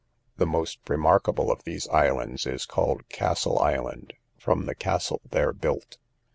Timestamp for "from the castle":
4.39-5.21